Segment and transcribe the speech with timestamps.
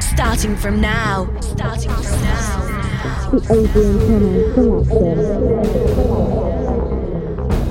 [0.00, 1.28] Starting from now.
[1.40, 2.64] Starting from now.
[3.30, 5.48] The Adrian Cannon Selection.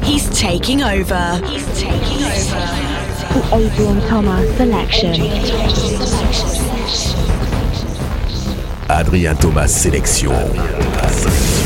[0.03, 1.41] He's taking over.
[1.45, 2.65] He's taking over.
[3.33, 5.21] The Adrian Thomas Selection.
[8.89, 11.56] Adrien Thomas Sélection.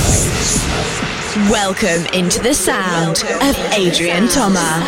[1.32, 4.81] Welcome into the sound of Adrian Thomas.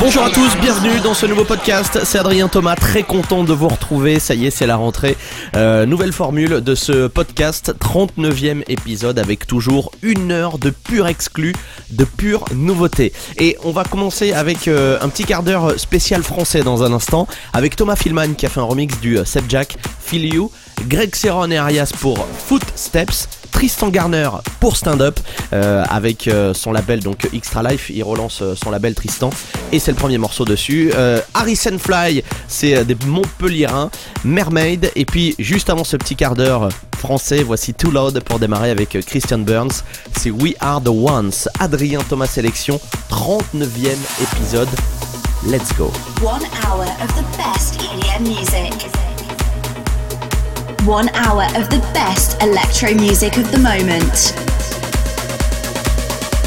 [0.00, 1.98] Bonjour à tous, bienvenue dans ce nouveau podcast.
[2.04, 4.18] C'est Adrien Thomas, très content de vous retrouver.
[4.18, 5.18] Ça y est, c'est la rentrée.
[5.56, 11.54] Euh, nouvelle formule de ce podcast, 39e épisode avec toujours une heure de pur exclu,
[11.90, 13.12] de pure nouveauté.
[13.36, 17.28] Et on va commencer avec euh, un petit quart d'heure spécial français dans un instant,
[17.52, 20.50] avec Thomas Filman qui a fait un remix du euh, Seb Jack, Feel You,
[20.86, 23.28] Greg Serron et Arias pour Footsteps.
[23.50, 24.30] Tristan Garner
[24.60, 25.18] pour Stand Up
[25.52, 27.90] euh, avec euh, son label donc Extra Life.
[27.90, 29.30] Il relance euh, son label Tristan
[29.72, 30.92] et c'est le premier morceau dessus.
[31.34, 33.90] Harrison Fly c'est des Montpellierins
[34.24, 38.70] Mermaid et puis juste avant ce petit quart d'heure français voici Too Loud pour démarrer
[38.70, 39.82] avec Christian Burns.
[40.16, 41.48] C'est We Are The Ones.
[41.60, 42.80] Adrien Thomas Sélection
[43.10, 44.68] 39e épisode.
[45.46, 45.92] Let's go.
[46.20, 48.97] One hour of the best EDM music.
[50.84, 54.32] One hour of the best electro music of the moment.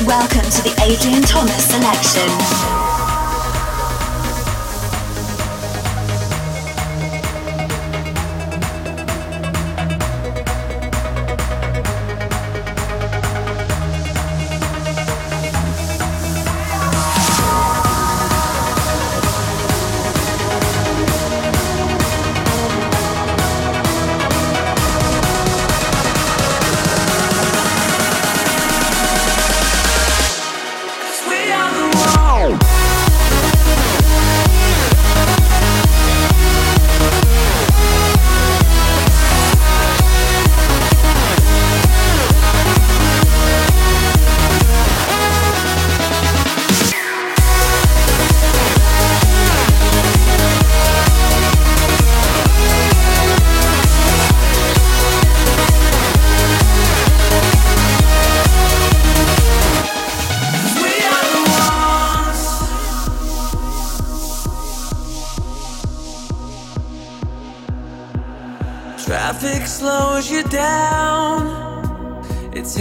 [0.08, 2.81] Welcome to the Adrian Thomas selection.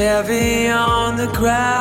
[0.00, 1.79] Heavy on the ground.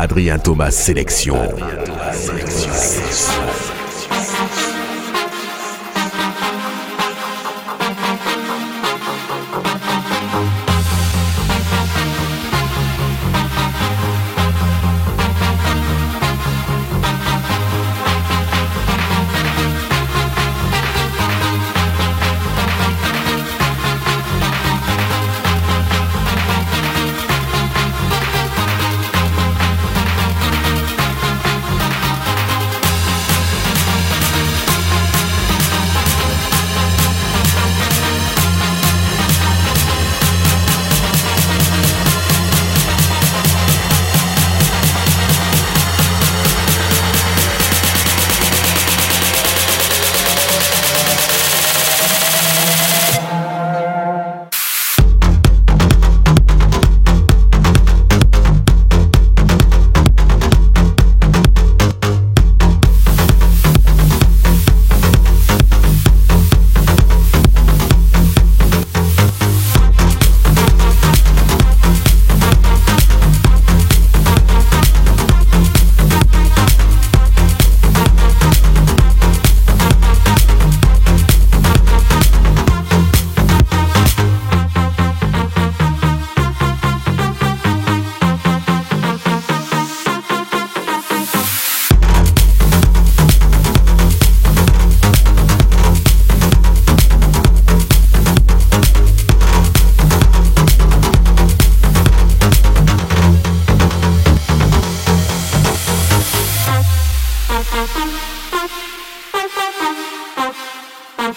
[0.00, 1.36] Adrien Thomas Sélection.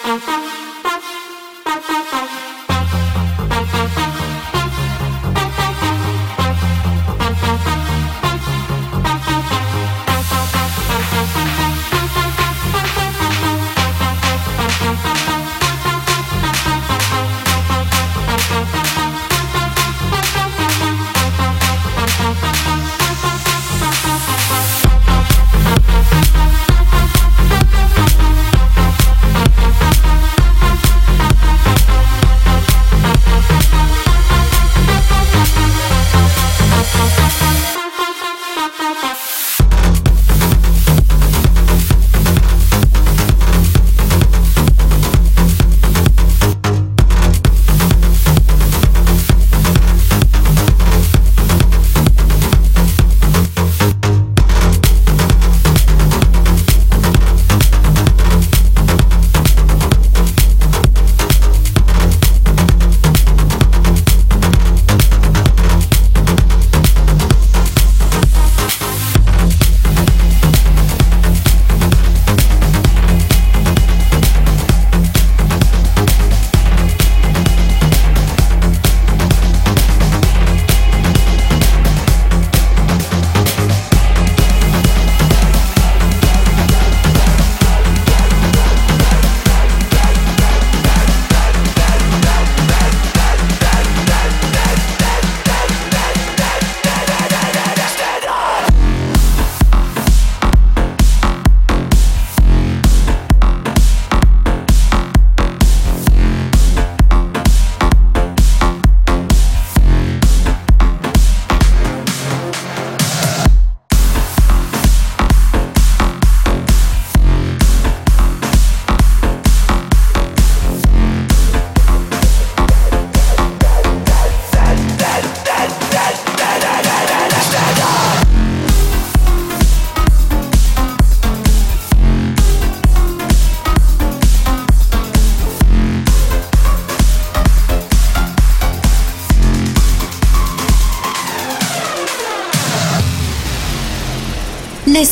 [0.04, 0.28] Thank
[1.90, 2.13] you.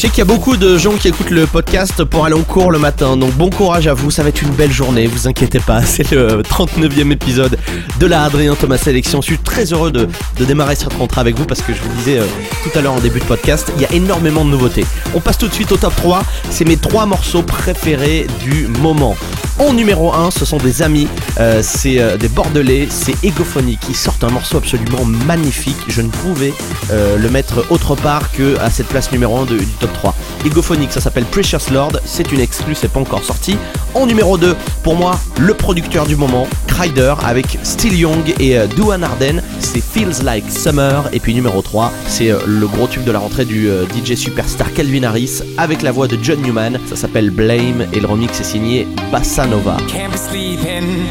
[0.00, 2.70] sais qu'il y a beaucoup de gens qui écoutent le podcast pour aller en cours
[2.70, 5.58] le matin, donc bon courage à vous, ça va être une belle journée, vous inquiétez
[5.58, 7.58] pas, c'est le 39e épisode
[7.98, 9.20] de la Adrien Thomas Sélection.
[9.20, 10.08] Je suis très heureux de,
[10.38, 12.24] de démarrer cette rentrée avec vous parce que je vous disais euh,
[12.62, 14.86] tout à l'heure en début de podcast, il y a énormément de nouveautés.
[15.14, 19.18] On passe tout de suite au top 3, c'est mes trois morceaux préférés du moment.
[19.60, 21.06] En numéro 1, ce sont des amis,
[21.38, 25.76] euh, c'est euh, des Bordelais, c'est Egophony qui sortent un morceau absolument magnifique.
[25.86, 26.54] Je ne pouvais
[26.90, 30.14] euh, le mettre autre part que à cette place numéro 1 de- du top 3.
[30.46, 33.58] Egophonic, ça s'appelle Precious Lord, c'est une exclue, c'est pas encore sorti.
[33.94, 38.66] En numéro 2, pour moi, le producteur du moment, Kryder avec Still Young et euh,
[38.66, 41.08] Duan Arden, c'est Feels Like Summer.
[41.12, 44.14] Et puis numéro 3, c'est euh, le gros tube de la rentrée du euh, DJ
[44.14, 48.40] superstar Calvin Harris avec la voix de John Newman, ça s'appelle Blame et le remix
[48.40, 49.76] est signé Bassa Nova.
[49.88, 51.06] Can't be sleeping,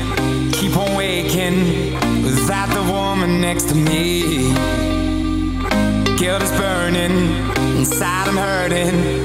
[0.54, 1.98] keep on waking
[3.20, 4.54] woman next to me.
[6.18, 7.32] Guilt is burning,
[7.78, 9.19] inside I'm hurting.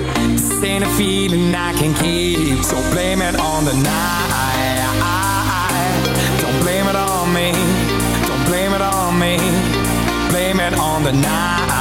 [0.64, 4.81] Ain't a feeling I can keep, so blame it on the night.
[6.40, 7.53] Don't blame it on me,
[8.27, 9.37] don't blame it on me.
[10.31, 11.74] Blame it on the night.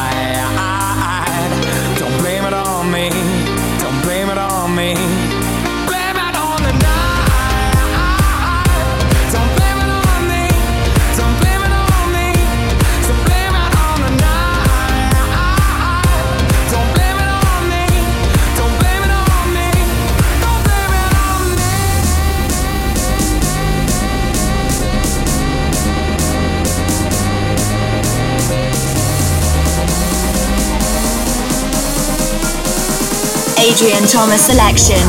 [33.63, 34.99] Adrian Thomas selection.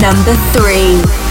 [0.00, 1.25] Number 3.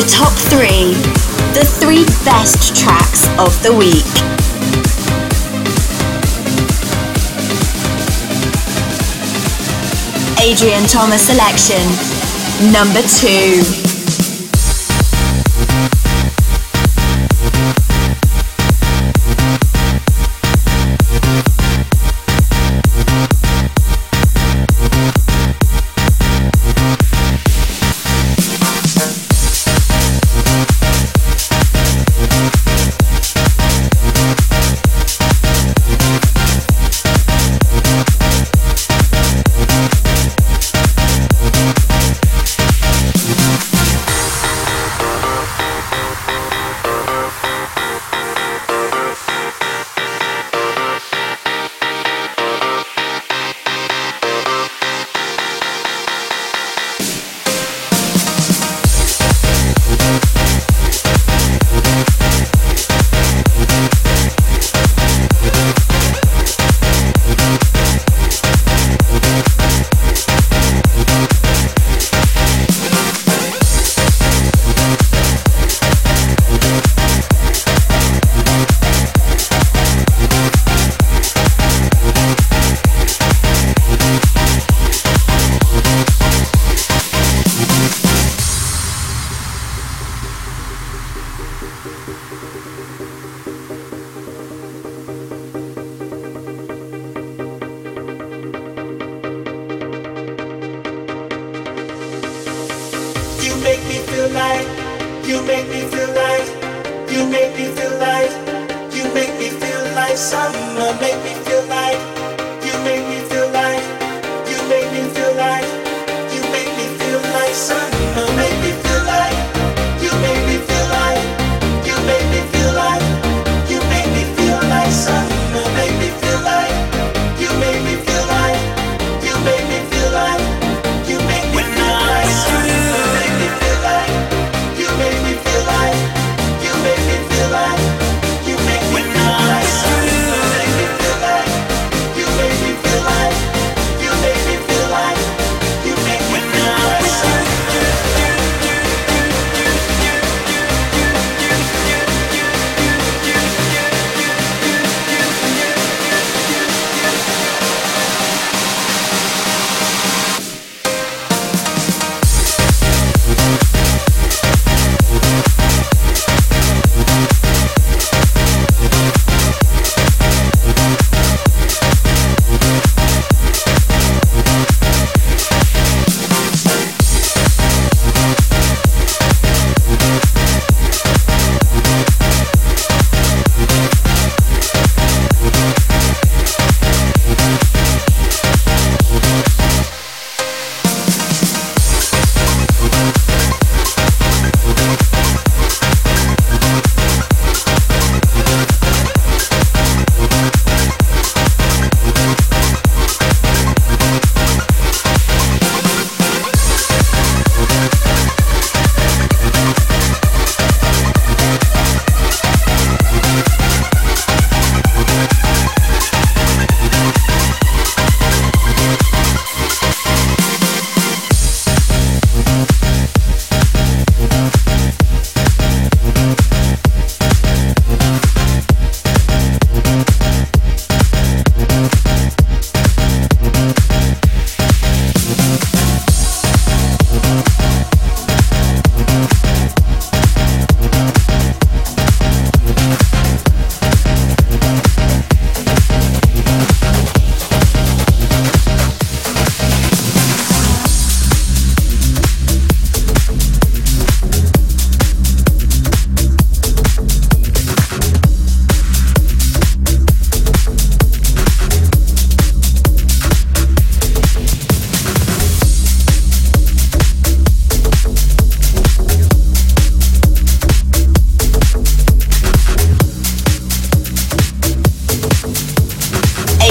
[0.00, 0.94] the top three,
[1.52, 4.06] the three best tracks of the week.
[10.40, 11.84] Adrian Thomas selection,
[12.72, 13.79] number two.
[103.62, 104.66] make me feel like,
[105.26, 106.46] you make me feel like,
[107.10, 108.30] you make me feel like,
[108.94, 112.09] you make me feel like summer, make me feel like.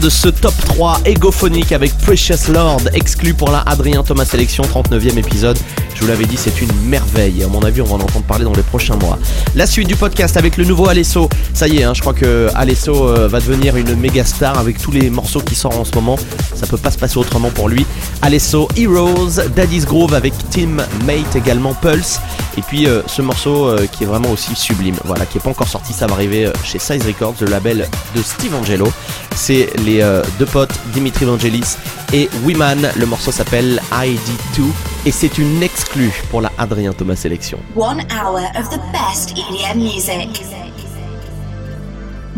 [0.00, 5.18] De ce top 3 égophonique avec Precious Lord, exclu pour la Adrien Thomas Sélection, 39e
[5.18, 5.58] épisode.
[5.98, 7.42] Je vous l'avais dit, c'est une merveille.
[7.42, 9.18] À mon avis, on va en entendre parler dans les prochains mois.
[9.56, 11.28] La suite du podcast avec le nouveau Alesso.
[11.54, 14.80] Ça y est, hein, je crois que Alesso euh, va devenir une méga star avec
[14.80, 16.16] tous les morceaux qui sortent en ce moment.
[16.54, 17.84] Ça peut pas se passer autrement pour lui.
[18.22, 22.20] Alesso Heroes, Daddy's Groove avec Team Mate également, Pulse.
[22.56, 25.50] Et puis euh, ce morceau euh, qui est vraiment aussi sublime, voilà, qui est pas
[25.50, 28.86] encore sorti, ça va arriver chez Size Records, le label de Steve Angelo.
[29.34, 30.00] C'est les
[30.38, 31.76] deux potes Dimitri Vangelis
[32.12, 32.88] et Wiman.
[32.96, 34.62] Le morceau s'appelle ID2
[35.06, 37.58] et c'est une exclue pour la Adrien Thomas Sélection.
[37.76, 40.44] One hour of the best EDM music.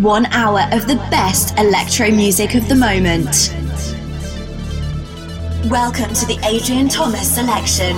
[0.02, 3.52] One hour of the best electro music of the moment.
[5.70, 7.96] Welcome to the Adrian Thomas selection.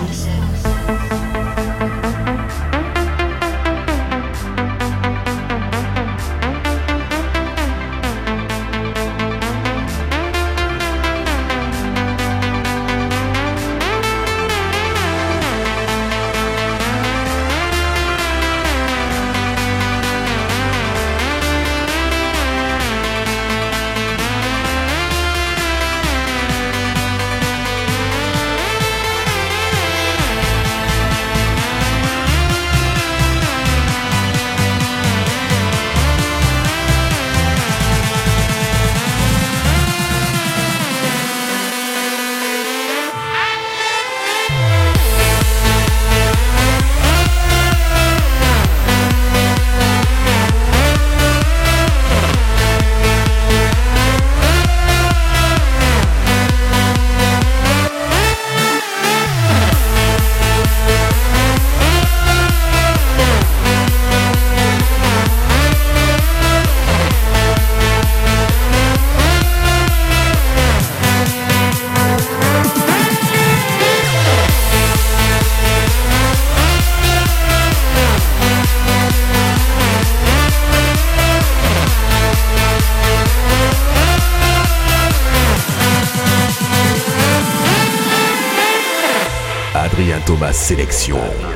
[90.62, 91.51] Sélection.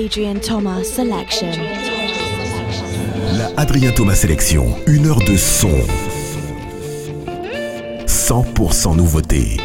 [0.00, 1.50] Adrian Thomas Selection.
[3.36, 5.68] La Adrien Thomas Selection, une heure de son.
[8.06, 9.58] 100% nouveauté.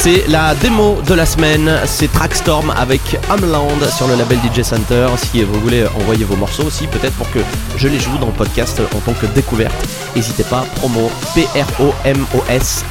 [0.00, 5.08] C'est la démo de la semaine, c'est Trackstorm avec Homeland sur le label DJ Center.
[5.16, 7.40] Si vous voulez envoyer vos morceaux aussi, peut-être pour que
[7.76, 9.74] je les joue dans le podcast en tant que découverte,
[10.14, 12.84] n'hésitez pas, promo p-r-o-m-o-s.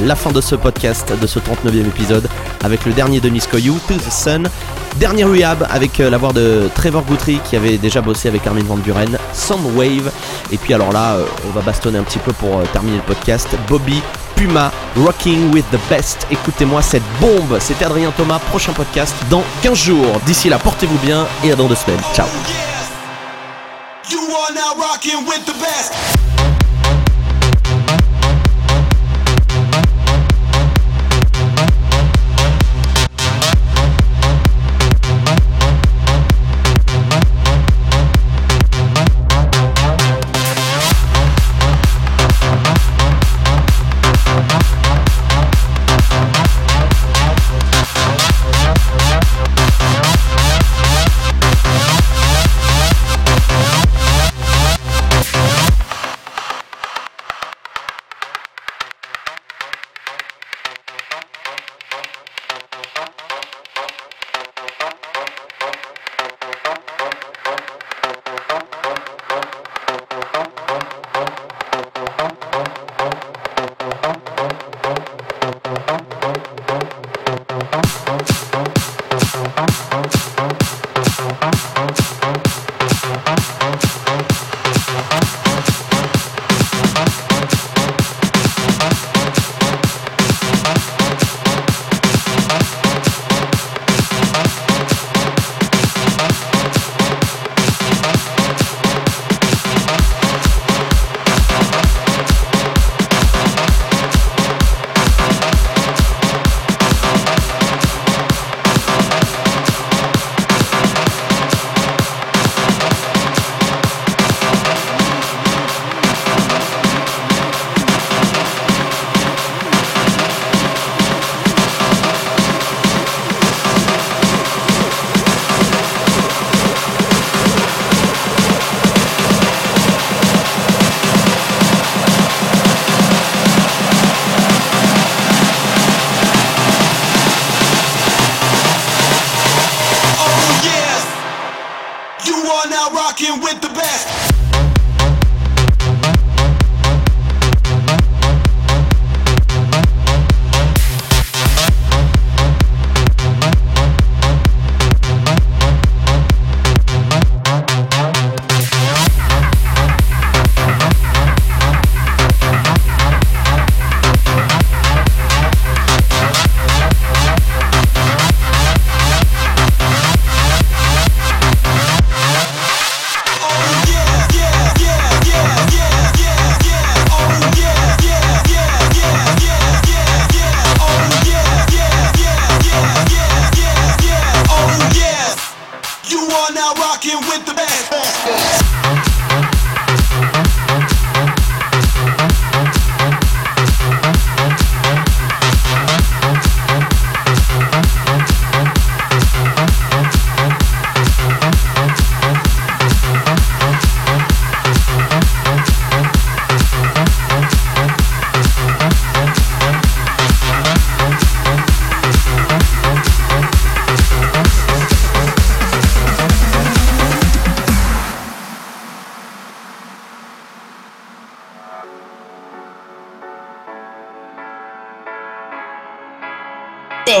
[0.00, 2.28] La fin de ce podcast, de ce 39e épisode,
[2.64, 4.48] avec le dernier de Niskoyu, To the Sun.
[4.96, 8.64] Dernier rehab avec euh, la voix de Trevor Guthrie qui avait déjà bossé avec Armin
[8.64, 10.10] Van Buren, Soundwave.
[10.50, 13.02] Et puis alors là, euh, on va bastonner un petit peu pour euh, terminer le
[13.02, 13.48] podcast.
[13.68, 14.02] Bobby
[14.40, 16.26] Puma, Rocking with the Best.
[16.30, 17.58] Écoutez-moi cette bombe.
[17.60, 20.18] C'était Adrien Thomas, prochain podcast dans 15 jours.
[20.24, 22.00] D'ici là, portez-vous bien et à dans deux semaines.
[22.14, 22.26] Ciao.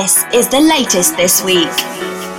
[0.00, 1.68] This is the latest this week.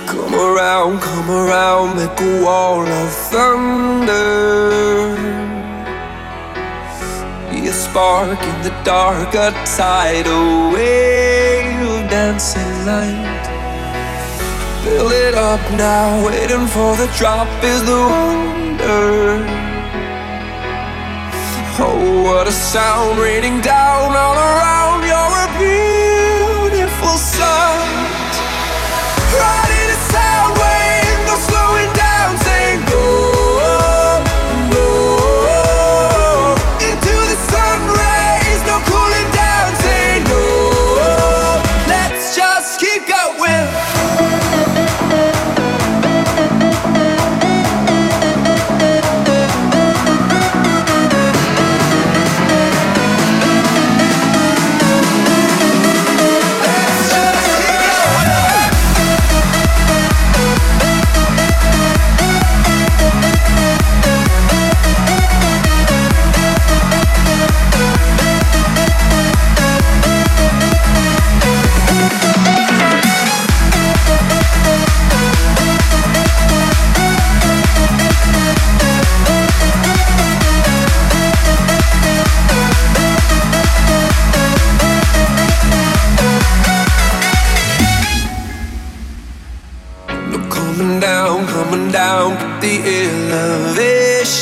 [0.08, 5.14] Come around, come around, make a wall of thunder.
[7.48, 13.44] Be a spark in the dark, a tidal wave dancing light.
[14.82, 19.38] Build it up now, waiting for the drop is the wonder.
[21.78, 25.06] Oh, what a sound raining down all around.
[25.06, 25.11] You're
[27.22, 27.71] a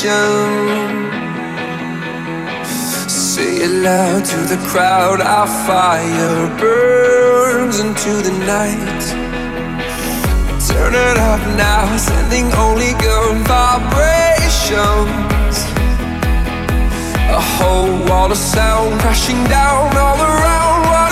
[0.00, 0.08] Say
[3.66, 5.20] it loud to the crowd.
[5.20, 9.02] Our fire burns into the night.
[10.66, 14.76] Turn it up now, sending only good vibrations.
[17.28, 21.09] A whole wall of sound crashing down all around.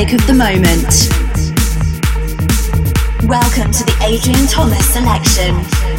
[0.00, 1.08] Music of the moment.
[3.28, 5.89] Welcome to the Adrian Thomas selection.